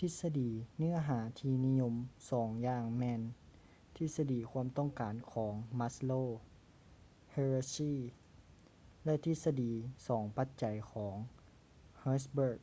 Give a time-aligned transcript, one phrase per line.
[0.06, 1.94] ິດສະດີເນື້ອຫາທີ່ນິຍົມ
[2.30, 3.20] ສອງຢ່າງແມ່ນ
[3.96, 6.42] ທິດສະດີຄວາມຕ້ອງການຂອງ maslow's
[7.34, 7.94] hierarchy
[9.04, 9.72] ແລະ ທິດສະດີ
[10.06, 11.16] ສອງປັດໄຈຂອງ
[12.02, 12.58] hertzberg